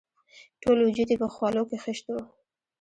ټول 0.61 0.77
وجود 0.87 1.07
یې 1.11 1.17
په 1.23 1.27
خولو 1.33 1.63
کې 1.69 1.77
خیشت 1.83 2.05
وو. 2.09 2.21